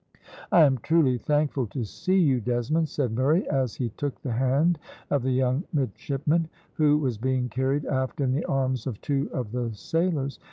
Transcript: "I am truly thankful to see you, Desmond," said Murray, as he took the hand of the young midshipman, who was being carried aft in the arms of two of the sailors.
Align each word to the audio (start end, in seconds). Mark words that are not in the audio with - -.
"I 0.51 0.63
am 0.63 0.79
truly 0.79 1.19
thankful 1.19 1.67
to 1.67 1.83
see 1.83 2.17
you, 2.17 2.41
Desmond," 2.41 2.89
said 2.89 3.11
Murray, 3.11 3.47
as 3.51 3.75
he 3.75 3.89
took 3.89 4.19
the 4.23 4.31
hand 4.31 4.79
of 5.11 5.21
the 5.21 5.29
young 5.29 5.63
midshipman, 5.73 6.49
who 6.73 6.97
was 6.97 7.19
being 7.19 7.49
carried 7.49 7.85
aft 7.85 8.19
in 8.19 8.31
the 8.33 8.45
arms 8.45 8.87
of 8.87 8.99
two 9.01 9.29
of 9.31 9.51
the 9.51 9.71
sailors. 9.75 10.39